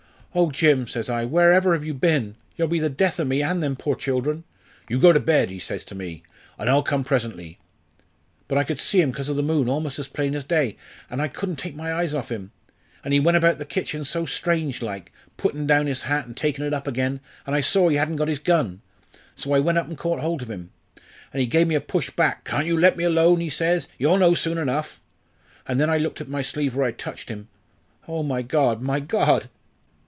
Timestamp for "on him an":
20.43-21.41